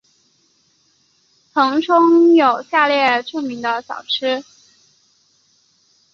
[1.53, 4.43] 腾冲有下列著名的小吃。